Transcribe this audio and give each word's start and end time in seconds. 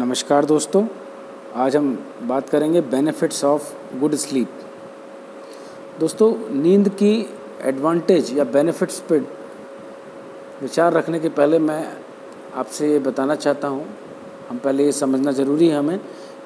नमस्कार 0.00 0.44
दोस्तों, 0.44 0.86
आज 1.54 1.76
हम 1.76 1.92
बात 2.22 2.48
करेंगे 2.48 2.80
बेनिफिट्स 2.82 3.44
ऑफ़ 3.44 3.98
गुड 3.98 4.14
स्लीप 4.14 4.60
दोस्तों, 6.00 6.30
नींद 6.52 6.88
की 6.92 7.10
एडवांटेज 7.62 8.32
या 8.38 8.44
बेनिफिट्स 8.46 8.98
पे 9.00 9.18
विचार 10.62 10.92
रखने 10.92 11.20
के 11.20 11.28
पहले 11.28 11.58
मैं 11.58 11.86
आपसे 12.54 12.90
ये 12.92 12.98
बताना 12.98 13.34
चाहता 13.34 13.68
हूँ, 13.68 13.86
हम 14.48 14.58
पहले 14.58 14.84
ये 14.84 14.92
समझना 14.92 15.32
ज़रूरी 15.32 15.68
है 15.68 15.78
हमें 15.78 16.00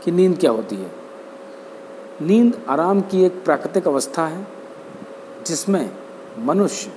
कि 0.05 0.11
नींद 0.11 0.39
क्या 0.39 0.51
होती 0.51 0.77
है। 0.77 0.91
नींद 2.21 2.61
आराम 2.69 3.01
की 3.01 3.25
एक 3.27 3.43
प्राकृतिक 3.45 3.89
अवस्था 3.89 4.27
है, 4.27 4.47
जिसमें 5.47 5.91
मनुष्य 6.41 6.93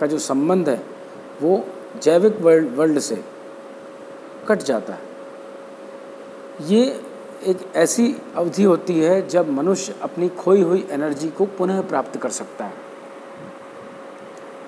का 0.00 0.06
जो 0.06 0.18
संबंध 0.20 0.68
है, 0.68 0.80
वो 1.42 1.64
जैविक 2.02 2.40
वर्ल्ड 2.40 2.76
वर्ल्ड 2.76 2.98
से 3.00 3.22
कट 4.48 4.62
जाता 4.62 4.92
है। 4.92 5.03
ये 6.60 6.82
एक 7.42 7.58
ऐसी 7.76 8.14
अवधि 8.36 8.62
होती 8.62 8.98
है 9.00 9.26
जब 9.28 9.48
मनुष्य 9.50 9.94
अपनी 10.02 10.28
खोई 10.28 10.60
हुई 10.62 10.86
एनर्जी 10.90 11.28
को 11.28 11.46
पुनः 11.46 11.80
प्राप्त 11.80 12.16
कर 12.16 12.28
सकता 12.28 12.64
है। 12.64 12.72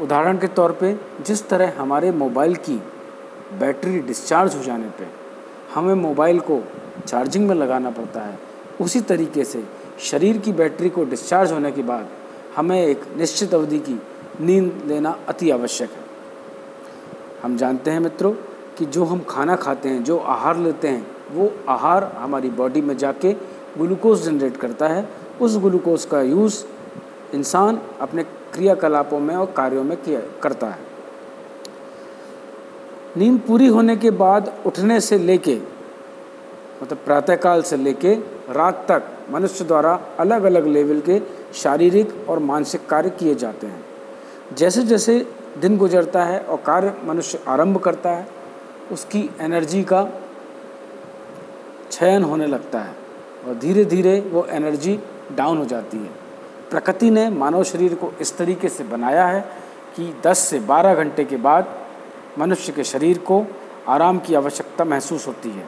उदाहरण 0.01 0.39
के 0.39 0.47
तौर 0.47 0.73
पे, 0.73 0.93
जिस 1.27 1.49
तरह 1.49 1.73
हमारे 1.79 2.11
मोबाइल 2.13 2.57
की 2.57 2.77
बैटरी 3.59 3.99
डिस्चार्ज 3.99 4.57
हो 4.57 4.63
जाने 4.63 4.89
पे 4.89 5.09
हमें 5.75 5.95
मोबाइल 5.95 6.41
को 6.41 6.63
चार्जिंग 7.07 7.49
में 7.49 7.55
लगाना 7.55 7.91
पड़ता 7.91 8.21
है, 8.21 8.39
उसी 8.81 9.01
तरीके 9.01 9.45
से 9.45 9.65
शरीर 10.01 10.39
की 10.39 10.53
बैटरी 10.53 10.91
को 10.91 11.05
डिस्चार्ज 11.05 11.53
होने 11.53 11.73
के 11.73 11.83
बाद 11.83 12.09
हमें 12.57 12.81
एक 12.83 13.05
निश्चित 13.17 13.55
अवधि 13.55 13.79
की 13.79 14.01
नींद 14.41 14.83
लेना 14.87 15.19
अति 15.29 15.51
आवश्यक 15.51 15.91
है। 15.91 16.05
हम 17.43 17.57
जानते 17.57 17.91
हैं 17.91 18.01
मित्रों 18.01 18.33
कि 18.79 18.85
जो 18.87 19.05
हम 19.05 19.21
खाना 19.29 19.57
खाते 19.57 19.89
हैं, 19.89 20.05
जो 20.05 20.19
आहार 20.19 20.57
लेते 20.57 20.89
हैं 20.89 21.16
वो 21.33 21.51
आहार 21.69 22.05
हमारी 22.17 22.51
बॉडी 22.51 22.81
में 22.81 22.97
जाके 22.97 23.33
ग्लूकोज 23.79 24.23
जनरेट 24.23 24.57
करता 24.57 24.89
है। 24.89 25.09
उस 25.41 25.57
ग्लूकोज 25.57 26.05
का 26.05 26.21
यूज़ 26.23 26.65
इंसान 27.35 27.81
अपने 28.01 28.23
क्रियाकलापों 28.23 29.21
में 29.21 29.35
और 29.37 29.47
कार्यों 29.57 29.85
में 29.85 29.97
किया, 30.03 30.21
करता 30.43 30.67
है। 30.67 30.79
नींद 33.17 33.41
पूरी 33.41 33.67
होने 33.67 33.97
के 33.97 34.11
बाद 34.11 34.53
उठने 34.67 35.01
से 35.01 35.19
लेके 35.19 35.57
मतलब 36.83 36.99
प्रातःकाल 36.99 37.63
से 37.63 37.77
लेके 37.77 38.15
रात 38.53 38.85
तक 38.89 39.03
मनुष्य 39.31 39.65
द्वारा 39.65 40.01
अलग 40.19 40.43
अलग 40.43 40.67
लेवल 40.67 41.01
के 41.01 41.21
शारीरिक 41.55 42.27
और 42.29 42.39
मानसिक 42.39 42.87
कार्य 42.87 43.11
किए 43.11 43.35
जाते 43.35 43.67
हैं। 43.67 43.85
जैसे 44.55 44.83
जैसे 44.83 45.27
दिन 45.59 45.77
गुजरता 45.79 46.25
है 46.25 46.39
और 46.41 46.57
कार्य 46.57 46.95
मनुष्य 47.05 47.41
आरंभ 47.49 47.79
करता 47.79 48.11
है, 48.11 48.27
उसकी 48.93 49.31
एनर्जी 49.41 49.83
का 49.83 50.03
क्षयन 51.89 52.25
होने 52.25 52.47
लगता 52.47 52.81
है 52.81 52.95
और 53.47 53.55
धीरे 53.55 53.85
धीरे 53.85 54.19
वो 54.23 54.45
एनर्जी 54.47 54.99
डाउन 55.37 55.59
हो 55.59 55.65
जाती 55.65 55.97
है। 55.97 56.11
प्रकृति 56.71 57.11
ने 57.11 57.29
मानव 57.31 57.63
शरीर 57.65 57.95
को 57.95 58.13
इस 58.21 58.37
तरीके 58.39 58.69
से 58.69 58.85
बनाया 58.85 59.27
है 59.27 59.41
कि 59.97 60.13
10 60.23 60.39
से 60.41 60.61
12 60.61 60.95
घंटे 60.95 61.25
के 61.25 61.37
बाद 61.39 61.75
मनुष्य 62.39 62.73
के 62.73 62.85
शरीर 62.85 63.19
को 63.19 63.45
आराम 63.89 64.19
की 64.19 64.35
आवश्यकता 64.35 64.85
महसूस 64.85 65.27
होती 65.27 65.51
है। 65.51 65.67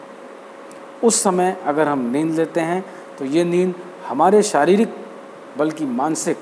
उस 1.05 1.23
समय 1.23 1.57
अगर 1.67 1.89
हम 1.89 2.11
नींद 2.13 2.35
लेते 2.35 2.61
हैं 2.61 2.85
तो 3.19 3.25
ये 3.25 3.45
नींद 3.45 3.75
हमारे 4.07 4.43
शारीरिक 4.43 4.95
बल्कि 5.59 5.87
मानसिक 5.87 6.39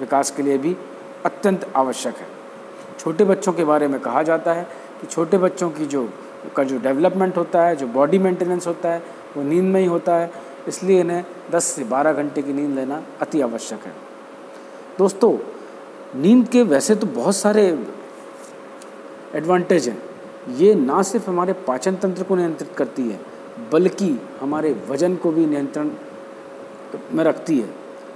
विकास 0.00 0.30
के 0.30 0.42
लिए 0.42 0.58
भी 0.58 0.76
अत्यंत 1.24 1.70
आवश्यक 1.76 2.16
है। 2.16 2.26
छोटे 2.98 3.24
बच्चों 3.24 3.52
के 3.52 3.64
बारे 3.64 3.88
में 3.88 4.00
कहा 4.00 4.22
जाता 4.22 4.52
है 4.52 4.64
कि 5.00 5.06
छोटे 5.06 5.38
बच्चों 5.38 5.70
की 5.70 5.86
जो 5.86 6.08
का 6.56 6.64
जो 6.64 6.78
डेवलपमेंट 6.78 7.36
होता 7.36 7.62
है, 7.62 7.76
जो 7.76 7.86
बॉडी 7.86 8.18
मेंटेनेंस 8.18 8.66
होता 8.66 8.88
है, 8.88 9.02
वो 9.36 9.42
नींद 9.42 9.64
में 9.64 9.80
ही 9.80 9.86
होता 9.86 10.16
है। 10.16 10.30
इसलिए 10.68 11.00
इन्हें 11.00 11.24
10 11.50 11.64
से 11.64 11.84
12 11.84 12.12
घंटे 12.12 12.42
की 12.42 12.52
नींद 12.52 12.74
लेना 12.74 13.02
अति 13.20 13.40
आवश्यक 13.40 13.80
है। 13.80 13.92
दोस्तों, 14.98 15.38
नींद 16.20 16.48
के 16.48 16.62
वैसे 16.62 16.94
तो 16.94 17.06
बहुत 17.06 17.36
सारे 17.36 17.86
एडवांटेज 19.34 19.88
हैं। 19.88 20.02
ये 20.56 20.74
ना 20.74 21.02
सिर्फ़ 21.02 21.30
हमारे 21.30 21.52
पाचन 21.52 21.96
तंत्र 21.96 22.22
को 22.22 22.36
नियंत्रित 22.36 22.72
करती 22.76 23.02
है, 23.02 23.20
बल्कि 23.72 24.20
हमारे 24.40 24.76
वज़न 24.88 25.16
को 25.16 25.30
भी 25.30 25.46
नियंत्रण 25.46 25.90
में 27.12 27.24
रखती 27.24 27.58
है। 27.58 27.70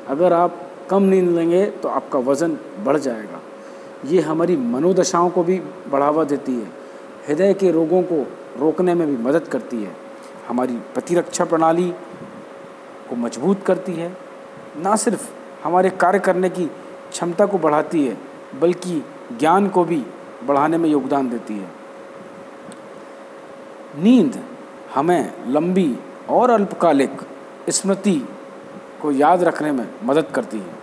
अगर 0.09 0.33
आप 0.33 0.61
कम 0.91 1.03
नींद 1.03 1.31
लेंगे 1.31 1.67
तो 1.67 1.89
आपका 1.89 2.19
वज़न 2.19 2.59
बढ़ 2.85 2.97
जाएगा। 2.97 3.41
ये 4.07 4.21
हमारी 4.21 4.57
मनोदशाओं 4.57 5.31
को 5.31 5.43
भी 5.43 5.61
बढ़ावा 5.91 6.25
देती 6.25 6.55
है। 6.55 6.84
हृदय 7.29 7.55
के 7.55 7.71
रोगों 7.71 8.03
को 8.03 8.27
रोकने 8.59 8.95
में 8.95 9.07
भी 9.09 9.17
मदद 9.17 9.49
करती 9.49 9.83
है। 9.83 9.97
हमारी 10.49 10.77
प्रतिरक्षा 10.77 11.45
प्रणाली 11.45 11.91
को 13.11 13.17
मज़बूत 13.17 13.65
करती 13.65 13.93
है। 13.93 14.17
ना 14.77 14.97
सिर्फ़ 14.97 15.31
हमारे 15.65 15.91
कार्य 15.91 16.19
करने 16.19 16.51
की 16.51 16.67
क्षमता 17.11 17.47
को 17.47 17.59
बढ़ाती 17.59 18.07
है, 18.07 18.19
बल्कि 18.61 19.05
ज्ञान 19.39 19.69
को 19.69 19.85
भी 19.85 20.07
बढ़ाने 20.45 20.79
में 20.79 20.89
योगदान 20.91 21.31
देती 21.31 21.59
है। 21.59 21.71
नींद 23.99 24.45
हमें 24.95 25.33
लंबी 25.47 25.99
और 26.29 26.51
अल्पकालिक 26.51 27.21
स्मृति 27.71 28.29
को 29.03 29.13
याद 29.13 29.43
रखने 29.43 29.73
में 29.73 29.89
मदद 30.05 30.27
करती 30.35 30.59
है। 30.59 30.75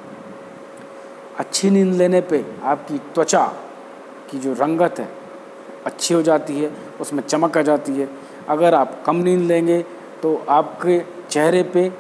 अच्छी 1.38 1.70
नींद 1.70 1.94
लेने 1.94 2.22
पे 2.22 2.46
आपकी 2.64 2.98
त्वचा 2.98 3.46
की 4.32 4.40
जो 4.40 4.54
रंगत 4.54 5.00
है 5.00 5.21
अच्छी 5.86 6.14
हो 6.14 6.22
जाती 6.22 6.60
है, 6.60 6.72
उसमें 7.02 7.24
चमक 7.24 7.58
आ 7.58 7.62
जाती 7.62 7.92
है। 7.94 8.08
अगर 8.50 8.74
आप 8.74 9.02
कम 9.06 9.16
नींद 9.18 9.42
लेंगे 9.42 9.82
तो 10.22 10.36
आपके 10.50 11.00
चेहरे 11.30 11.64
पे 11.74 11.92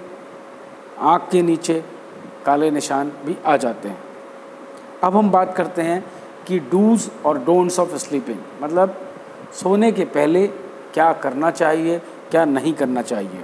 आँख 1.01 1.29
के 1.31 1.41
नीचे 1.41 1.83
काले 2.45 2.71
निशान 2.71 3.11
भी 3.25 3.35
आ 3.45 3.55
जाते 3.57 3.89
हैं। 3.89 3.97
अब 5.03 5.15
हम 5.15 5.31
बात 5.31 5.55
करते 5.55 5.81
हैं 5.81 6.03
कि 6.47 6.59
डूज 6.71 7.09
और 7.25 7.37
डोंट्स 7.39 7.79
ऑफ़ 7.79 7.95
स्लीपिंग 7.97 8.39
मतलब 8.61 8.95
सोने 9.53 9.91
के 9.91 10.05
पहले 10.07 10.45
क्या 10.93 11.11
करना 11.13 11.51
चाहिए, 11.51 11.99
क्या 12.31 12.45
नहीं 12.45 12.73
करना 12.73 13.01
चाहिए। 13.01 13.43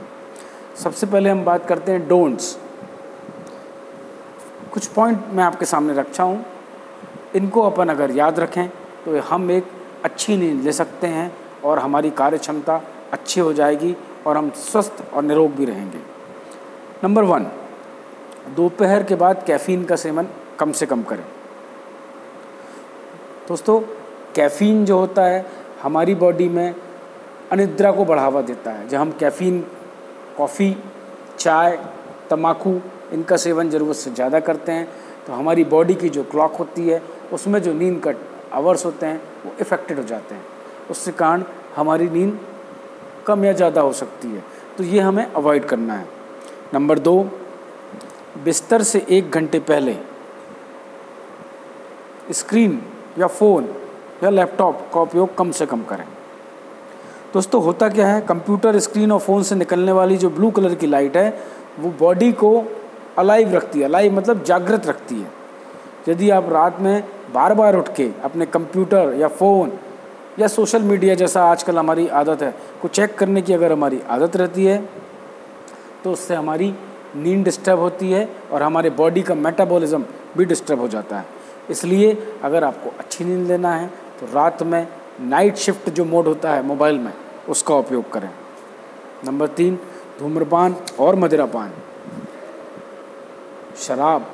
सबसे 0.76 1.08
पहले 1.08 1.30
हम 1.30 1.44
बात 1.46 1.66
करते 1.68 1.92
हैं 1.92 2.08
डोंट्स 2.08 2.58
कुछ 4.74 4.88
पॉइंट 4.88 5.26
मैं 5.32 5.44
आपके 5.44 5.66
सामने 5.66 5.94
रखा 5.94 6.24
हूँ। 6.24 6.46
इनको 7.36 7.62
अपन 7.62 7.90
अगर 7.90 8.12
याद 8.12 8.40
रखें 8.40 8.68
तो 9.06 9.20
हम 9.22 9.52
एक 9.52 9.72
अच्छी 10.08 10.38
नींद 10.38 10.64
ले 10.64 10.72
सकते 10.74 11.08
हैं 11.10 11.32
और 11.66 11.80
हमारी 11.80 12.10
कार्य 12.14 12.38
क्षमता 12.38 12.82
अच्छी 13.14 13.40
हो 13.40 13.54
जाएगी 13.54 13.96
और 14.28 14.38
हम 14.38 14.50
स्वस्थ 14.58 15.04
और 15.14 15.24
निरोग 15.24 15.56
भी 15.56 15.66
रहेंगे। 15.66 16.00
नंबर 17.04 17.24
वन, 17.24 17.48
दोपहर 18.56 19.04
के 19.04 19.16
बाद 19.16 19.44
कैफ़ीन 19.48 19.84
का 19.86 19.96
सेवन 19.96 20.28
कम 20.60 20.72
से 20.72 20.86
कम 20.86 21.04
करें। 21.04 21.24
दोस्तों, 23.48 23.80
कैफ़ीन 24.36 24.86
जो 24.86 24.98
होता 25.00 25.26
है, 25.26 25.46
हमारी 25.82 26.16
बॉडी 26.16 26.48
में 26.50 26.76
अनिद्रा 27.52 27.92
को 27.92 28.06
बढ़ावा 28.06 28.42
देता 28.44 28.72
है। 28.72 28.88
जब 28.88 28.98
हम 28.98 29.12
कैफ़ीन, 29.20 29.60
कॉफ़ी, 30.38 30.76
चाय 31.40 31.78
तम्बाकू 32.30 32.80
इनका 33.14 33.38
सेवन 33.38 33.70
ज़रूरत 33.70 33.96
से 33.96 34.12
ज़्यादा 34.12 34.40
करते 34.42 34.72
हैं 34.72 34.88
तो 35.28 35.34
हमारी 35.34 35.64
बॉडी 35.66 35.96
की 35.96 36.10
जो 36.10 36.24
क्लॉक 36.24 36.56
होती 36.56 36.88
है, 36.88 37.02
उसमें 37.34 37.62
जो 37.62 37.74
नींद 37.74 38.00
का 38.04 38.12
आवर्स 38.54 38.86
होते 38.86 39.06
हैं, 39.06 39.22
वो 39.46 39.52
इफ़ेक्टेड 39.62 39.98
हो 39.98 40.04
जाते 40.04 40.36
हैं। 40.36 40.46
उससे 40.92 41.12
कारण 41.12 41.44
हमारी 41.76 42.10
नींद 42.10 42.40
कम 43.28 43.46
या 43.46 43.54
ज़्यादा 43.54 43.82
हो 43.82 43.94
सकती 43.94 44.28
है। 44.28 44.44
तो 44.78 44.84
ये 44.84 45.00
हमें 45.00 45.26
अवॉइड 45.26 45.66
करना 45.66 45.94
है। 45.94 46.08
नंबर 46.74 47.00
दो, 47.00 47.30
बिस्तर 48.44 48.82
से 48.82 49.06
एक 49.10 49.32
घंटे 49.32 49.60
पहले 49.60 49.96
स्क्रीन 52.34 52.82
या 53.20 53.28
फ़ोन 53.28 53.68
या 54.24 54.30
लैपटॉप 54.30 54.90
का 54.94 55.02
उपयोग 55.02 55.36
कम 55.38 55.52
से 55.52 55.66
कम 55.66 55.84
करें। 55.84 56.06
दोस्तों, 57.34 57.64
होता 57.64 57.90
क्या 57.90 58.08
है? 58.08 58.22
कंप्यूटर 58.22 58.80
स्क्रीन 58.80 59.12
और 59.12 59.20
फ़ोन 59.20 59.44
से 59.44 59.56
निकलने 59.56 59.92
वाली 59.92 60.18
जो 60.18 60.30
ब्लू 60.30 60.52
कलर 60.52 60.76
की 60.76 60.88
लाइट 60.88 61.18
है, 61.18 61.30
वो 61.80 61.90
बॉडी 62.00 62.32
को 62.32 62.64
अलाइव 63.18 63.54
रखती 63.56 63.80
है। 63.80 63.86
अलाइव 63.86 64.14
मतलब 64.14 64.44
जागृत 64.44 64.88
रखती 64.88 65.16
है। 65.16 65.32
यदि 66.10 66.30
आप 66.30 66.50
रात 66.50 66.80
में 66.80 67.04
बार 67.34 67.54
बार 67.54 67.76
उठ 67.76 67.88
के 67.96 68.10
अपने 68.24 68.46
कंप्यूटर 68.46 69.14
या 69.18 69.28
फ़ोन 69.30 69.72
या 70.40 70.48
सोशल 70.48 70.82
मीडिया 70.82 71.16
जैसा 71.16 71.44
आजकल 71.44 71.78
हमारी 71.78 72.08
आदत 72.10 72.42
है, 72.42 72.54
को 72.82 72.88
चेक 72.88 73.16
करने 73.16 73.42
की 73.42 73.54
अगर 73.54 73.72
हमारी 73.72 74.02
आदत 74.10 74.36
रहती 74.36 74.66
है 74.66 74.78
तो 76.04 76.12
उससे 76.12 76.36
हमारी 76.36 76.74
नींद 77.16 77.44
डिस्टर्ब 77.46 77.80
होती 77.80 78.12
है 78.12 78.28
और 78.52 78.64
हमारे 78.64 78.90
बॉडी 78.92 79.22
का 79.22 79.36
मेटाबॉलिज्म 79.36 80.06
भी 80.38 80.46
डिस्टर्ब 80.46 80.80
हो 80.80 80.88
जाता 80.88 81.18
है। 81.18 81.26
इसलिए 81.70 82.12
अगर 82.44 82.64
आपको 82.64 82.90
अच्छी 83.00 83.26
नींद 83.26 83.48
लेना 83.48 83.74
है 83.76 83.88
तो 84.20 84.26
रात 84.34 84.64
में 84.64 84.88
नाइट 85.22 85.56
शिफ्ट 85.58 85.90
जो 85.90 86.06
मोड 86.06 86.28
होता 86.28 86.54
है 86.54 86.66
मोबाइल 86.66 87.00
में, 87.00 87.14
उसका 87.50 87.76
उपयोग 87.76 88.12
करें। 88.12 88.30
नंबर 89.26 89.48
तीन, 89.50 89.80
धूम्रपान 90.20 90.76
और 91.00 91.16
मदिरापान। 91.16 91.74
शराब 93.78 94.26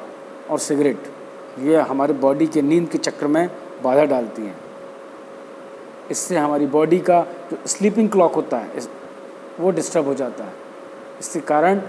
और 0.50 0.60
सिगरेट। 0.60 1.13
ये 1.60 1.82
हमारे 1.82 2.14
बॉडी 2.14 2.48
के 2.48 2.62
नींद 2.62 2.88
के 2.90 2.98
चक्र 2.98 3.28
में 3.28 3.48
बाधा 3.84 4.04
डालती 4.06 4.42
हैं। 4.42 4.56
इससे 6.12 6.38
हमारी 6.38 6.66
बॉडी 6.68 7.00
का 7.00 7.22
जो 7.52 7.58
स्लीपिंग 7.68 8.10
क्लॉक 8.10 8.36
होता 8.36 8.58
है 8.58 8.82
वो 9.60 9.72
डिस्टर्ब 9.72 10.08
हो 10.08 10.14
जाता 10.14 10.44
है। 10.44 10.54
इसके 11.20 11.40
कारण 11.42 11.82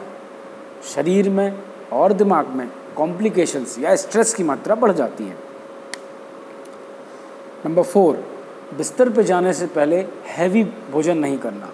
शरीर 0.94 1.28
में 1.30 1.62
और 1.92 2.12
दिमाग 2.12 2.48
में 2.48 2.68
कॉम्प्लिकेशंस 2.96 3.78
या 3.78 3.94
स्ट्रेस 3.96 4.34
की 4.34 4.42
मात्रा 4.42 4.74
बढ़ 4.74 4.92
जाती 4.92 5.24
है। 5.24 5.36
नंबर 7.66 7.82
फोर 7.82 8.24
बिस्तर 8.76 9.10
पर 9.10 9.22
जाने 9.22 9.52
से 9.52 9.66
पहले 9.66 9.96
हैवी 10.26 10.64
भोजन 10.90 11.18
नहीं 11.18 11.38
करना। 11.38 11.72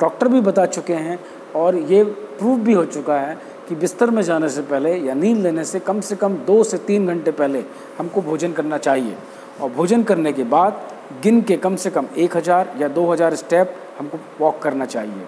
डॉक्टर 0.00 0.28
भी 0.28 0.40
बता 0.40 0.66
चुके 0.66 0.94
हैं 0.94 1.18
और 1.56 1.76
ये 1.76 2.02
प्रूव 2.04 2.60
भी 2.60 2.72
हो 2.72 2.84
चुका 2.86 3.18
है 3.20 3.38
कि 3.70 3.76
बिस्तर 3.76 4.10
में 4.10 4.22
जाने 4.22 4.48
से 4.48 4.62
पहले 4.62 4.94
या 4.98 5.14
नींद 5.14 5.36
लेने 5.38 5.64
से 5.64 5.80
कम 5.80 6.00
से 6.00 6.16
कम 6.16 6.36
दो 6.46 6.62
से 6.64 6.78
तीन 6.86 7.06
घंटे 7.06 7.30
पहले 7.32 7.62
हमको 7.98 8.22
भोजन 8.22 8.52
करना 8.52 8.78
चाहिए। 8.78 9.16
और 9.60 9.70
भोजन 9.70 10.02
करने 10.02 10.32
के 10.32 10.44
बाद 10.44 10.80
गिन 11.22 11.40
के 11.42 11.56
कम 11.56 11.76
से 11.76 11.90
कम 11.90 12.06
एक 12.18 12.36
हज़ार 12.36 12.72
या 12.78 12.88
दो 12.88 13.06
हज़ार 13.06 13.34
स्टेप 13.34 13.74
हमको 13.98 14.18
वॉक 14.40 14.58
करना 14.62 14.86
चाहिए। 14.86 15.26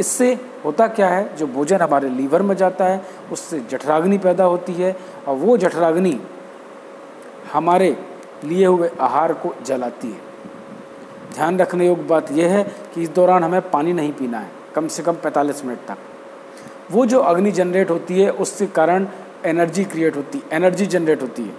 इससे 0.00 0.32
होता 0.64 0.86
क्या 0.88 1.08
है, 1.08 1.36
जो 1.36 1.46
भोजन 1.48 1.80
हमारे 1.80 2.08
लीवर 2.10 2.42
में 2.42 2.54
जाता 2.56 2.84
है, 2.84 3.02
उससे 3.32 3.60
जठराग्नि 3.70 4.18
पैदा 4.18 4.44
होती 4.44 4.72
है 4.72 4.96
और 5.28 5.36
वो 5.36 5.56
जठराग्नि 5.58 6.18
हमारे 7.52 7.96
लिए 8.44 8.66
हुए 8.66 8.90
आहार 9.00 9.32
को 9.34 9.54
जलाती 9.66 10.08
है। 10.08 10.20
ध्यान 11.34 11.58
रखने 11.58 11.86
योग्य 11.86 12.02
बात 12.04 12.32
यह 12.32 12.56
है 12.56 12.62
कि 12.94 13.02
इस 13.02 13.10
दौरान 13.10 13.44
हमें 13.44 13.70
पानी 13.70 13.92
नहीं 13.92 14.12
पीना 14.12 14.38
है, 14.38 14.50
कम 14.74 14.88
से 14.88 15.02
कम 15.02 15.16
45 15.24 15.64
मिनट 15.64 15.86
तक। 15.88 15.98
वो 16.92 17.04
जो 17.06 17.18
अग्नि 17.20 17.50
जनरेट 17.52 17.90
होती 17.90 18.20
है, 18.20 18.30
उसके 18.30 18.66
कारण 18.68 19.06
एनर्जी 19.46 19.84
क्रिएट 19.84 20.16
होती 20.16 20.38
है 20.38 20.56
एनर्जी 20.56 20.86
जनरेट 20.86 21.22
होती 21.22 21.42
है, 21.42 21.54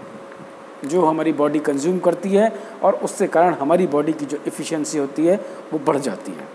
जो 0.85 1.05
हमारी 1.05 1.33
बॉडी 1.33 1.59
कंज्यूम 1.61 1.99
करती 1.99 2.29
है 2.29 2.51
और 2.83 2.93
उससे 3.03 3.27
कारण 3.29 3.53
हमारी 3.55 3.87
बॉडी 3.87 4.13
की 4.13 4.25
जो 4.25 4.37
इफ़िशेंसी 4.47 4.97
होती 4.97 5.25
है, 5.25 5.35
वो 5.73 5.79
बढ़ 5.81 5.97
जाती 5.99 6.31
है। 6.31 6.47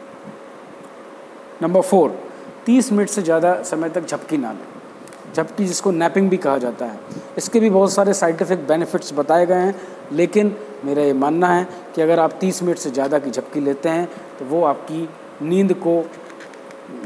नंबर 1.62 1.80
फोर 1.82 2.18
तीस 2.66 2.92
मिनट 2.92 3.08
से 3.08 3.22
ज़्यादा 3.22 3.54
समय 3.64 3.88
तक 3.90 4.06
झपकी 4.06 4.36
ना 4.38 4.52
लें। 4.52 4.66
झपकी 5.34 5.64
जिसको 5.64 5.90
नैपिंग 5.92 6.28
भी 6.30 6.36
कहा 6.36 6.58
जाता 6.58 6.86
है। 6.86 6.98
इसके 7.38 7.60
भी 7.60 7.70
बहुत 7.70 7.92
सारे 7.92 8.12
साइंटिफिक 8.14 8.66
बेनिफिट्स 8.68 9.12
बताए 9.14 9.46
गए 9.46 9.54
हैं, 9.56 9.74
लेकिन 10.12 10.54
मेरा 10.84 11.02
ये 11.02 11.12
मानना 11.14 11.48
है 11.48 11.66
कि 11.94 12.02
अगर 12.02 12.20
आप 12.20 12.38
30 12.40 12.62
मिनट 12.62 12.78
से 12.78 12.90
ज़्यादा 12.90 13.18
की 13.18 13.30
झपकी 13.30 13.60
लेते 13.60 13.88
हैं 13.88 14.08
तो 14.38 14.44
वो 14.46 14.62
आपकी 14.64 15.08
नींद 15.42 15.72
को 15.76 16.02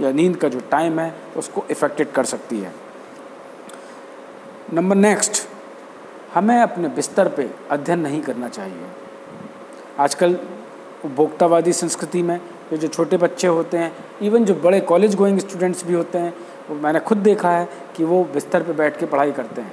या 0.01 0.13
नींद 0.13 0.37
का 0.37 0.49
जो 0.49 0.61
टाइम 0.71 0.99
है, 1.01 1.15
उसको 1.37 1.65
इफ़ेक्टेड 1.71 2.13
कर 2.13 2.25
सकती 2.25 2.59
है। 2.61 2.73
नंबर 4.73 4.97
नेक्स्ट 4.97 5.47
हमें 6.35 6.59
अपने 6.59 6.89
बिस्तर 6.89 7.29
पे 7.29 7.51
अध्ययन 7.71 8.01
नहीं 8.01 8.21
करना 8.23 8.49
चाहिए। 8.49 8.87
आजकल 9.99 10.39
उपभोक्तावादी 11.05 11.73
संस्कृति 11.73 12.23
में 12.23 12.37
ये 12.37 12.77
जो 12.79 12.89
छोटे 12.89 13.17
बच्चे 13.17 13.47
होते 13.49 13.79
हैं 13.79 13.93
इवन 14.23 14.45
जो 14.45 14.55
बड़े 14.55 14.81
कॉलेज 14.81 15.15
गोइंग 15.15 15.39
स्टूडेंट्स 15.39 15.85
भी 15.87 15.95
होते 15.95 16.19
हैं, 16.19 16.33
वो 16.71 16.77
मैंने 16.77 17.01
खुद 17.01 17.19
देखा 17.19 17.51
है 17.51 17.69
कि 17.97 18.05
वो 18.05 18.23
बिस्तर 18.25 18.63
पे 18.63 18.73
बैठ 18.73 18.99
के 18.99 19.07
पढ़ाई 19.07 19.33
करते 19.33 19.61
हैं। 19.61 19.73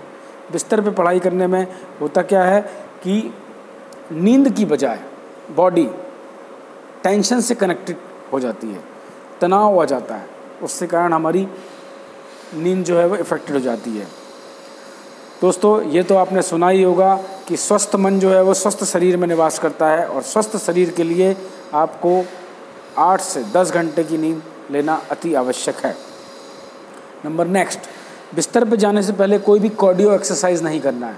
बिस्तर 0.51 0.81
पे 0.81 0.91
पढ़ाई 0.91 1.19
करने 1.19 1.47
में 1.47 1.65
होता 2.01 2.21
क्या 2.21 2.44
है 2.44 2.62
कि 3.03 3.33
नींद 4.12 4.50
की 4.50 4.65
बजाय 4.65 5.00
बॉडी 5.55 5.89
टेंशन 7.03 7.41
से 7.41 7.55
कनेक्टेड 7.55 7.97
हो 8.33 8.39
जाती 8.39 8.67
है। 8.67 8.83
तनाव 9.41 9.81
आ 9.81 9.86
जाता 9.86 10.15
है। 10.15 10.30
उससे 10.63 10.88
कारण 10.88 11.13
हमारी 11.13 11.47
नींद 12.53 12.83
जो 12.86 12.97
है 13.00 13.06
वो 13.07 13.15
इफ़ेक्टेड 13.15 13.56
हो 13.56 13.59
जाती 13.59 13.97
है। 13.97 14.07
दोस्तों, 15.41 15.81
ये 15.83 16.03
तो 16.03 16.15
आपने 16.15 16.41
सुना 16.41 16.69
ही 16.69 16.81
होगा 16.83 17.15
कि 17.47 17.57
स्वस्थ 17.57 17.95
मन 17.95 18.19
जो 18.19 18.31
है 18.31 18.41
वो 18.44 18.53
स्वस्थ 18.53 18.83
शरीर 18.83 19.18
में 19.18 19.27
निवास 19.27 19.59
करता 19.59 19.88
है 19.88 20.06
और 20.06 20.21
स्वस्थ 20.21 20.57
शरीर 20.57 20.89
के 20.89 21.03
लिए 21.03 21.36
आपको 21.74 22.24
आठ 22.97 23.21
से 23.21 23.44
दस 23.53 23.71
घंटे 23.71 24.03
की 24.03 24.18
नींद 24.18 24.41
लेना 24.71 25.01
अति 25.12 25.33
आवश्यक 25.33 25.75
है। 25.75 25.95
नंबर 27.25 27.47
नेक्स्ट, 27.47 27.80
बिस्तर 28.36 28.65
पर 28.69 28.75
जाने 28.75 29.03
से 29.03 29.13
पहले 29.13 29.39
कोई 29.39 29.59
भी 29.59 29.69
कार्डियो 29.80 30.13
एक्सरसाइज 30.13 30.63
नहीं 30.63 30.81
करना 30.81 31.07
है। 31.07 31.18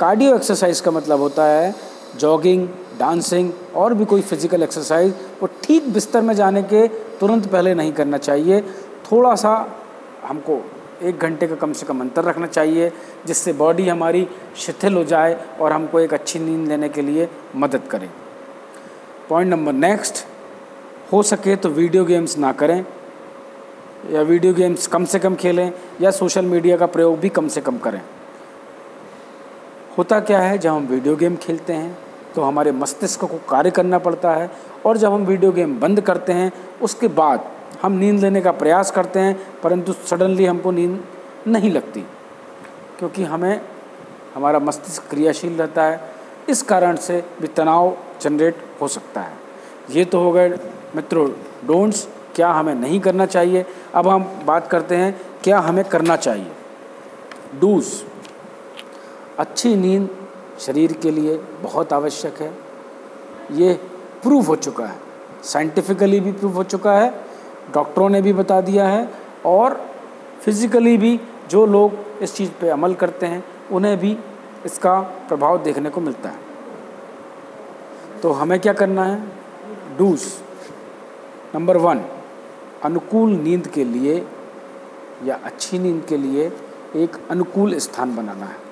कार्डियो 0.00 0.34
एक्सरसाइज 0.36 0.80
का 0.80 0.90
मतलब 0.90 1.20
होता 1.20 1.44
है 1.44 1.74
जॉगिंग 2.16 2.68
डांसिंग 2.98 3.50
और 3.76 3.94
भी 3.94 4.04
कोई 4.04 4.22
फ़िज़िकल 4.22 4.62
एक्सरसाइज, 4.62 5.14
वो 5.42 5.48
ठीक 5.64 5.88
बिस्तर 5.92 6.22
में 6.22 6.34
जाने 6.34 6.62
के 6.64 6.86
तुरंत 7.20 7.46
पहले 7.46 7.74
नहीं 7.74 7.92
करना 7.92 8.18
चाहिए। 8.18 8.60
थोड़ा 9.10 9.34
सा 9.34 9.54
हमको 10.24 10.60
एक 11.02 11.18
घंटे 11.18 11.46
का 11.46 11.54
कम 11.54 11.72
से 11.72 11.86
कम 11.86 12.00
अंतर 12.00 12.24
रखना 12.24 12.46
चाहिए, 12.46 12.90
जिससे 13.26 13.52
बॉडी 13.54 13.88
हमारी 13.88 14.26
शिथिल 14.56 14.94
हो 14.94 15.04
जाए 15.04 15.36
और 15.60 15.72
हमको 15.72 16.00
एक 16.00 16.14
अच्छी 16.14 16.38
नींद 16.38 16.68
लेने 16.68 16.88
के 16.88 17.02
लिए 17.02 17.28
मदद 17.56 17.86
करे। 17.90 18.08
पॉइंट 19.28 19.50
नंबर 19.50 19.72
नेक्स्ट, 19.74 20.24
हो 21.12 21.22
सके 21.22 21.56
तो 21.56 21.68
वीडियो 21.70 22.04
गेम्स 22.04 22.36
ना 22.38 22.52
करें, 22.52 22.84
या 24.10 24.22
वीडियो 24.22 24.54
गेम्स 24.54 24.86
कम 24.86 25.04
से 25.04 25.18
कम 25.18 25.34
खेलें, 25.36 25.72
या 26.00 26.10
सोशल 26.10 26.44
मीडिया 26.46 26.76
का 26.76 26.86
प्रयोग 26.88 27.18
भी 27.20 27.28
कम 27.30 27.48
से 27.48 27.60
कम 27.60 27.78
करें। 27.78 28.00
होता 29.98 30.20
क्या 30.20 30.38
है, 30.38 30.58
जब 30.58 30.70
हम 30.70 30.86
वीडियो 30.86 31.16
गेम 31.16 31.36
खेलते 31.36 31.72
हैं 31.72 31.96
तो 32.34 32.42
हमारे 32.42 32.72
मस्तिष्क 32.72 33.20
को 33.20 33.38
कार्य 33.48 33.70
करना 33.70 33.98
पड़ता 33.98 34.30
है। 34.30 34.50
और 34.86 34.96
जब 34.96 35.12
हम 35.12 35.24
वीडियो 35.24 35.52
गेम 35.52 35.80
बंद 35.80 36.00
करते 36.00 36.32
हैं, 36.32 36.52
उसके 36.82 37.08
बाद 37.08 37.50
हम 37.82 37.92
नींद 37.92 38.20
लेने 38.20 38.40
का 38.40 38.52
प्रयास 38.52 38.90
करते 38.90 39.20
हैं, 39.20 39.60
परंतु 39.62 39.92
सडनली 39.92 40.44
हमको 40.44 40.70
नींद 40.70 41.04
नहीं 41.46 41.70
लगती। 41.70 42.00
क्योंकि 42.98 43.24
हमें, 43.24 43.60
हमारा 44.34 44.58
मस्तिष्क 44.58 45.10
क्रियाशील 45.10 45.58
रहता 45.58 45.84
है, 45.84 46.00
इस 46.48 46.62
कारण 46.62 46.96
से 46.96 47.24
भी 47.40 47.48
तनाव 47.48 47.96
जनरेट 48.22 48.56
हो 48.80 48.88
सकता 48.88 49.20
है। 49.20 49.32
ये 49.90 50.04
तो 50.04 50.20
हो 50.20 50.32
गए 50.32 50.58
मित्रों 50.96 51.30
डोंट्स 51.66 52.08
क्या 52.34 52.50
हमें 52.50 52.74
नहीं 52.74 53.00
करना 53.00 53.26
चाहिए? 53.26 53.66
अब 53.94 54.08
हम 54.08 54.42
बात 54.44 54.66
करते 54.66 54.96
हैं, 54.96 55.20
क्या 55.42 55.58
हमें 55.58 55.84
करना 55.84 56.16
चाहिए? 56.16 56.52
डूज 57.60 57.86
अच्छी 59.38 59.76
नींद 59.76 60.17
शरीर 60.58 60.92
के 60.92 61.10
लिए 61.10 61.36
बहुत 61.36 61.92
आवश्यक 61.92 62.40
है। 62.42 62.58
ये 63.52 63.74
प्रूव 64.22 64.46
हो 64.46 64.56
चुका 64.56 64.86
है। 64.86 64.98
साइंटिफिकली 65.42 66.20
भी 66.20 66.32
प्रूव 66.32 66.52
हो 66.52 66.64
चुका 66.64 66.92
है। 66.92 67.10
डॉक्टरों 67.74 68.08
ने 68.08 68.22
भी 68.22 68.32
बता 68.32 68.60
दिया 68.60 68.88
है 68.88 69.08
और 69.46 69.80
फिज़िकली 70.40 70.96
भी 70.96 71.20
जो 71.50 71.66
लोग 71.66 71.92
इस 72.22 72.34
चीज़ 72.34 72.50
पे 72.50 72.68
अमल 72.68 72.94
करते 72.94 73.26
हैं, 73.26 73.44
उन्हें 73.72 73.96
भी 73.98 74.18
इसका 74.66 75.00
प्रभाव 75.00 75.62
देखने 75.62 75.90
को 75.90 76.00
मिलता 76.00 76.28
है। 76.28 76.38
तो 78.22 78.32
हमें 78.32 78.60
क्या 78.60 78.72
करना 78.72 79.04
है? 79.04 79.22
डूज 79.98 80.22
नंबर 81.54 81.76
वन 81.76 82.04
अनुकूल 82.82 83.30
नींद 83.30 83.66
के 83.66 83.84
लिए 83.84 84.26
या 85.24 85.40
अच्छी 85.44 85.78
नींद 85.78 86.04
के 86.08 86.16
लिए 86.16 86.52
एक 86.96 87.16
अनुकूल 87.30 87.78
स्थान 87.78 88.16
बनाना 88.16 88.46
है। 88.46 88.67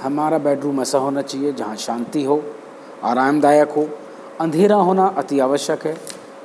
हमारा 0.00 0.38
बेडरूम 0.38 0.80
ऐसा 0.80 0.98
होना 0.98 1.22
चाहिए 1.22 1.52
जहाँ 1.52 1.76
शांति 1.76 2.22
हो, 2.24 2.42
आरामदायक 3.04 3.70
हो, 3.70 3.88
अंधेरा 4.40 4.76
होना 4.76 5.06
अति 5.18 5.38
आवश्यक 5.40 5.86
है 5.86 5.96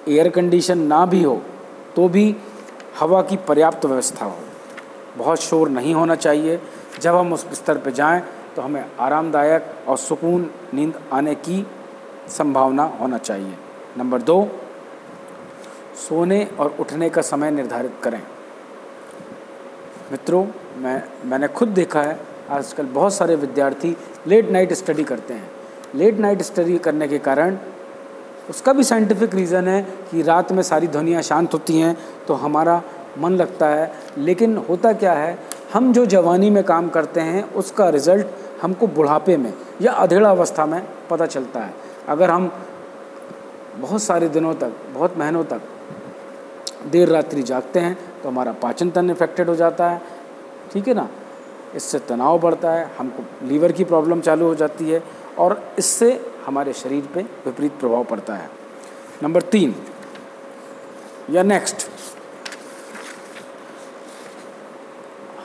एयर 0.07 0.29
कंडीशन 0.29 0.77
ना 0.77 1.05
भी 1.05 1.23
हो 1.23 1.41
तो 1.95 2.07
भी 2.09 2.35
हवा 2.99 3.21
की 3.21 3.37
पर्याप्त 3.37 3.85
व्यवस्था 3.85 4.25
हो। 4.25 4.37
बहुत 5.17 5.39
शोर 5.39 5.69
नहीं 5.69 5.93
होना 5.93 6.15
चाहिए। 6.15 6.59
जब 7.01 7.15
हम 7.15 7.33
उस 7.33 7.47
बिस्तर 7.47 7.77
पर 7.77 7.91
जाएँ 7.91 8.21
तो 8.55 8.61
हमें 8.61 8.85
आरामदायक 8.99 9.75
और 9.87 9.97
सुकून 9.97 10.49
नींद 10.73 10.99
आने 11.13 11.35
की 11.35 11.65
संभावना 12.27 12.83
होना 12.99 13.17
चाहिए। 13.17 13.53
नंबर 13.97 14.21
दो, 14.21 14.47
सोने 16.07 16.43
और 16.59 16.75
उठने 16.79 17.09
का 17.09 17.21
समय 17.21 17.51
निर्धारित 17.51 17.93
करें। 18.03 18.21
मित्रों, 20.11 20.45
मैं, 20.77 21.03
मैंने 21.25 21.47
खुद 21.47 21.69
देखा 21.69 22.01
है 22.01 22.19
आजकल 22.51 22.85
बहुत 22.85 23.13
सारे 23.13 23.35
विद्यार्थी 23.35 23.95
लेट 24.27 24.49
नाइट 24.51 24.73
स्टडी 24.73 25.03
करते 25.03 25.33
हैं। 25.33 25.49
लेट 25.95 26.17
नाइट 26.19 26.41
स्टडी 26.41 26.77
करने 26.77 27.07
के 27.07 27.17
कारण 27.19 27.57
उसका 28.49 28.73
भी 28.73 28.83
साइंटिफिक 28.83 29.35
रीज़न 29.35 29.67
है 29.67 29.81
कि 30.11 30.21
रात 30.21 30.51
में 30.51 30.61
सारी 30.63 30.87
ध्वनियाँ 30.87 31.21
शांत 31.21 31.53
होती 31.53 31.79
हैं 31.79 31.95
तो 32.27 32.33
हमारा 32.35 32.81
मन 33.19 33.33
लगता 33.33 33.67
है। 33.67 33.91
लेकिन 34.17 34.57
होता 34.69 34.91
क्या 34.93 35.13
है, 35.13 35.37
हम 35.73 35.91
जो 35.93 36.05
जवानी 36.05 36.49
में 36.49 36.63
काम 36.63 36.89
करते 36.89 37.21
हैं, 37.21 37.43
उसका 37.53 37.89
रिज़ल्ट 37.89 38.27
हमको 38.61 38.87
बुढ़ापे 38.89 39.37
में 39.37 39.53
या 39.81 39.91
अधेड़ा 39.93 40.29
अवस्था 40.29 40.65
में 40.65 40.81
पता 41.09 41.25
चलता 41.25 41.59
है। 41.59 41.73
अगर 42.07 42.29
हम 42.29 42.51
बहुत 43.77 44.01
सारे 44.03 44.29
दिनों 44.29 44.53
तक, 44.55 44.71
बहुत 44.93 45.17
महीनों 45.17 45.43
तक 45.43 45.61
देर 46.91 47.09
रात्रि 47.09 47.41
जागते 47.43 47.79
हैं 47.79 47.97
तो 48.23 48.29
हमारा 48.29 48.51
पाचन 48.61 48.89
तंत्र 48.89 49.11
इफेक्टेड 49.11 49.49
हो 49.49 49.55
जाता 49.55 49.89
है। 49.89 50.01
ठीक 50.73 50.87
है 50.87 50.93
ना? 50.93 51.07
इससे 51.75 51.99
तनाव 51.99 52.39
बढ़ता 52.39 52.71
है, 52.71 52.89
हमको 52.97 53.47
लीवर 53.47 53.71
की 53.71 53.83
प्रॉब्लम 53.83 54.21
चालू 54.21 54.45
हो 54.45 54.55
जाती 54.55 54.89
है 54.89 55.03
और 55.39 55.61
इससे 55.79 56.09
हमारे 56.45 56.73
शरीर 56.73 57.07
पे 57.13 57.21
विपरीत 57.45 57.79
प्रभाव 57.79 58.03
पड़ता 58.03 58.35
है। 58.35 58.49
नंबर 59.23 59.41
तीन, 59.51 59.75
या 61.29 61.43
नेक्स्ट 61.43 61.89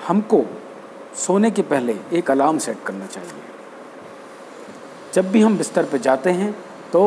हमको 0.08 0.44
सोने 1.16 1.50
के 1.50 1.62
पहले 1.64 1.96
एक 2.12 2.30
अलार्म 2.30 2.58
सेट 2.58 2.82
करना 2.86 3.06
चाहिए। 3.06 3.42
जब 5.14 5.30
भी 5.32 5.40
हम 5.42 5.56
बिस्तर 5.58 5.84
पर 5.84 5.98
जाते 5.98 6.30
हैं 6.30 6.52
तो 6.92 7.02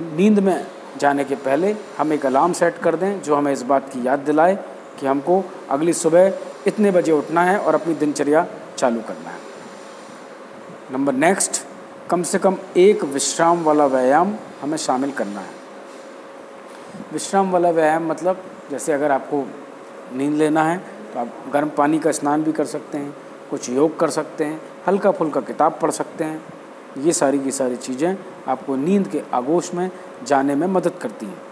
नींद 0.00 0.38
में 0.38 0.66
जाने 1.00 1.24
के 1.24 1.34
पहले 1.36 1.74
हम 1.98 2.12
एक 2.12 2.26
अलार्म 2.26 2.52
सेट 2.52 2.78
कर 2.78 2.96
दें, 2.96 3.22
जो 3.22 3.34
हमें 3.34 3.52
इस 3.52 3.62
बात 3.64 3.88
की 3.92 4.06
याद 4.06 4.18
दिलाए 4.20 4.54
कि 5.00 5.06
हमको 5.06 5.42
अगली 5.70 5.92
सुबह 5.94 6.30
इतने 6.66 6.90
बजे 6.90 7.12
उठना 7.12 7.42
है 7.42 7.58
और 7.58 7.74
अपनी 7.74 7.94
दिनचर्या 7.94 8.46
चालू 8.78 9.00
करना 9.00 9.30
है। 9.30 9.38
नंबर 10.92 11.12
नेक्स्ट 11.14 11.62
कम 12.10 12.22
से 12.22 12.38
कम 12.38 12.56
एक 12.76 13.04
विश्राम 13.04 13.62
वाला 13.64 13.86
व्यायाम 13.86 14.34
हमें 14.62 14.76
शामिल 14.78 15.12
करना 15.12 15.40
है। 15.40 15.54
विश्राम 17.12 17.50
वाला 17.52 17.70
व्यायाम 17.70 18.06
मतलब 18.08 18.42
जैसे 18.70 18.92
अगर 18.92 19.12
आपको 19.12 19.44
नींद 20.12 20.34
लेना 20.34 20.62
है 20.64 20.78
तो 21.12 21.20
आप 21.20 21.32
गर्म 21.52 21.68
पानी 21.76 21.98
का 21.98 22.12
स्नान 22.12 22.42
भी 22.42 22.52
कर 22.52 22.64
सकते 22.66 22.98
हैं, 22.98 23.14
कुछ 23.50 23.68
योग 23.70 23.98
कर 23.98 24.10
सकते 24.10 24.44
हैं 24.44 24.60
हल्का 24.86 25.10
फुल्का 25.10 25.40
किताब 25.42 25.78
पढ़ 25.82 25.90
सकते 25.90 26.24
हैं। 26.24 26.42
ये 26.98 27.12
सारी 27.12 27.38
की 27.38 27.50
सारी 27.52 27.76
चीज़ें 27.78 28.16
आपको 28.48 28.76
नींद 28.76 29.08
के 29.08 29.22
आगोश 29.34 29.72
में 29.74 29.90
जाने 30.22 30.54
में 30.54 30.66
मदद 30.68 30.98
करती 31.02 31.26
हैं। 31.26 31.42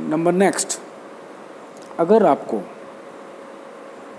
नंबर 0.00 0.32
नेक्स्ट 0.32 0.78
अगर 1.98 2.26
आपको 2.26 2.60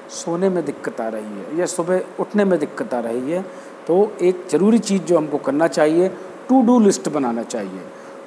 सोने 0.10 0.50
में 0.50 0.63
दिक्कत 0.66 1.01
आ 1.01 1.08
रही 1.10 1.39
है 1.39 1.58
या 1.58 1.66
सुबह 1.68 2.01
उठने 2.20 2.46
में 2.46 2.58
दिक्कत 2.60 2.94
आ 2.94 3.00
रही 3.00 3.32
है 3.32 3.42
तो 3.88 3.96
एक 4.22 4.46
ज़रूरी 4.51 4.80
चीज़ 4.80 5.01
जो 5.04 5.18
हमको 5.18 5.38
करना 5.39 5.68
चाहिए 5.70 6.10
टू 6.50 6.62
डू 6.62 6.80
लिस्ट 6.80 7.10
बनाना 7.10 7.44
चाहिए। 7.44 7.82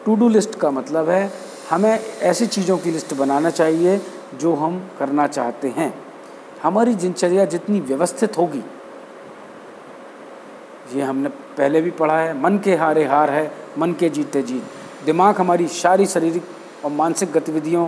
टू 0.05 0.15
डू 0.17 0.29
लिस्ट 0.29 0.55
का 0.55 0.71
मतलब 0.71 1.09
है, 1.09 1.31
हमें 1.71 1.99
ऐसी 2.23 2.47
चीज़ों 2.47 2.77
की 2.79 2.91
लिस्ट 2.91 3.15
बनाना 3.15 3.51
चाहिए 3.51 4.01
जो 4.41 4.55
हम 4.55 4.81
करना 4.99 5.27
चाहते 5.29 5.69
हैं। 5.69 5.93
हमारी 6.63 6.95
दिनचर्या 6.95 7.45
जितनी 7.47 7.81
व्यवस्थित 7.81 8.39
होगी, 8.39 8.63
ये 10.95 11.03
हमने 11.03 11.29
पहले 11.29 11.81
भी 11.83 11.91
पढ़ा 11.91 12.19
है, 12.19 12.41
मन 12.43 12.59
के 12.59 12.75
हारे 12.77 13.05
हार 13.05 13.31
है, 13.31 13.51
मन 13.79 13.93
के 13.93 14.09
जीते 14.09 14.43
जीत। 14.43 14.63
दिमाग 15.07 15.37
हमारी 15.37 15.69
सारी 15.69 16.07
शारीरिक 16.07 16.45
और 16.85 16.91
मानसिक 16.93 17.33
गतिविधियों 17.33 17.87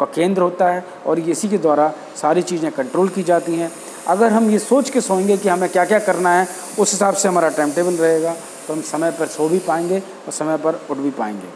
का 0.00 0.06
केंद्र 0.06 0.42
होता 0.42 0.68
है 0.68 0.84
और 1.06 1.18
इसी 1.20 1.48
के 1.48 1.58
द्वारा 1.58 1.92
सारी 2.16 2.42
चीज़ें 2.42 2.70
कंट्रोल 2.72 3.08
की 3.08 3.22
जाती 3.22 3.54
हैं। 3.54 3.70
अगर 4.08 4.32
हम 4.32 4.50
ये 4.50 4.58
सोच 4.60 4.90
के 4.90 5.00
सोएँगे 5.00 5.36
कि 5.36 5.48
हमें 5.48 5.68
क्या 5.68 5.84
क्या 5.84 5.98
करना 6.00 6.30
है, 6.30 6.46
उस 6.78 6.92
हिसाब 6.92 7.14
से 7.14 7.28
हमारा 7.28 7.48
टाइम 7.50 7.72
टेबल 7.72 7.94
रहेगा 7.96 8.34
तो 8.66 8.74
हम 8.74 8.80
समय 8.82 9.10
पर 9.10 9.26
सो 9.28 9.48
भी 9.48 9.58
पाएँगे 9.58 9.98
और 9.98 10.32
समय 10.32 10.56
पर 10.56 10.80
उठ 10.90 10.96
भी 10.96 11.10
पाएँगे। 11.12 11.48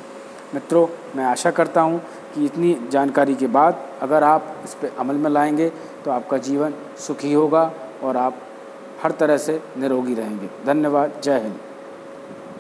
मित्रों, 0.55 0.87
मैं 1.17 1.25
आशा 1.25 1.51
करता 1.51 1.81
हूँ 1.81 2.01
कि 2.35 2.45
इतनी 2.45 2.77
जानकारी 2.93 3.35
के 3.35 3.47
बाद 3.49 3.87
अगर 4.03 4.25
आप 4.25 4.55
इस 4.65 4.75
पर 4.75 4.93
अमल 4.99 5.17
में 5.17 5.31
लाएँगे 5.31 5.69
तो 6.05 6.11
आपका 6.11 6.39
जीवन 6.41 6.75
सुखी 6.99 7.33
होगा 7.33 7.71
और 8.03 8.17
आप 8.17 8.43
हर 9.03 9.13
तरह 9.13 9.37
से 9.39 9.61
निरोगी 9.79 10.15
रहेंगे। 10.15 10.49
धन्यवाद। 10.67 11.21
जय 11.25 11.39
हिंद। 11.39 11.59